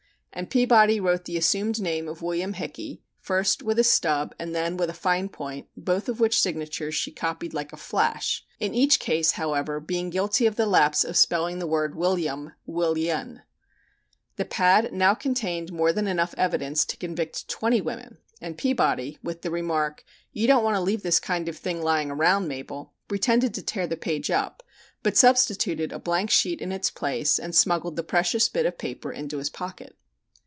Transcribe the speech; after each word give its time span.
And 0.33 0.49
Peabody 0.49 0.97
wrote 1.01 1.25
the 1.25 1.35
assumed 1.35 1.81
name 1.81 2.07
of 2.07 2.21
William 2.21 2.53
Hickey, 2.53 3.03
first 3.19 3.63
with 3.63 3.77
a 3.77 3.83
stub 3.83 4.33
and 4.39 4.55
then 4.55 4.77
with 4.77 4.89
a 4.89 4.93
fine 4.93 5.27
point, 5.27 5.67
both 5.75 6.07
of 6.07 6.21
which 6.21 6.39
signatures 6.39 6.95
she 6.95 7.11
copied 7.11 7.53
like 7.53 7.73
a 7.73 7.77
flash, 7.77 8.45
in 8.57 8.73
each 8.73 8.97
case, 8.97 9.31
however, 9.31 9.81
being 9.81 10.09
guilty 10.09 10.45
of 10.45 10.55
the 10.55 10.65
lapse 10.65 11.03
of 11.03 11.17
spelling 11.17 11.59
the 11.59 11.67
word 11.67 11.95
Willia_m_ 11.95 12.53
"Willia_n_." 12.65 13.41
The 14.37 14.45
pad 14.45 14.93
now 14.93 15.13
contained 15.15 15.73
more 15.73 15.91
than 15.91 16.07
enough 16.07 16.33
evidence 16.37 16.85
to 16.85 16.97
convict 16.97 17.49
twenty 17.49 17.81
women, 17.81 18.17
and 18.39 18.57
Peabody, 18.57 19.17
with 19.21 19.41
the 19.41 19.51
remark, 19.51 20.05
"You 20.31 20.47
don't 20.47 20.63
want 20.63 20.77
to 20.77 20.81
leave 20.81 21.03
this 21.03 21.19
kind 21.19 21.49
of 21.49 21.57
thing 21.57 21.81
lying 21.81 22.09
around, 22.09 22.47
Mabel," 22.47 22.93
pretended 23.09 23.53
to 23.55 23.61
tear 23.61 23.85
the 23.85 23.97
page 23.97 24.31
up, 24.31 24.63
but 25.03 25.17
substituted 25.17 25.91
a 25.91 25.99
blank 25.99 26.29
sheet 26.29 26.61
in 26.61 26.71
its 26.71 26.89
place 26.89 27.37
and 27.37 27.53
smuggled 27.53 27.97
the 27.97 28.01
precious 28.03 28.47
bit 28.47 28.65
of 28.65 28.77
paper 28.77 29.11
into 29.11 29.37
his 29.37 29.49
pocket. 29.49 29.97